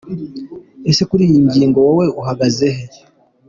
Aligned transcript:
Ese 0.89 1.01
kuri 1.09 1.23
iyi 1.29 1.39
ngingo 1.47 1.77
wowe 1.85 2.05
uhagaze 2.21 2.67
he?. 2.75 2.83